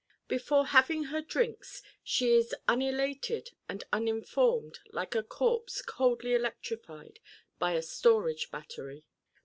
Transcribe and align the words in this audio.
Before 0.27 0.65
having 0.65 1.03
her 1.13 1.21
drinks 1.21 1.83
she 2.03 2.33
is 2.33 2.55
unelated 2.67 3.51
and 3.69 3.83
uninformed 3.93 4.79
like 4.91 5.13
a 5.13 5.21
corpse 5.21 5.83
coldly 5.83 6.33
electrified 6.33 7.19
by 7.59 7.73
a 7.73 7.83
storage 7.83 8.49
battery. 8.49 9.05